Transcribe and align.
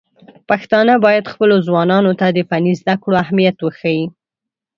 پښتانه 0.49 0.93
بايد 1.05 1.31
خپلو 1.33 1.55
ځوانانو 1.67 2.11
ته 2.19 2.27
د 2.31 2.37
فني 2.49 2.73
زده 2.81 2.95
کړو 3.01 3.15
اهميت 3.23 3.57
وښيي. 3.61 4.05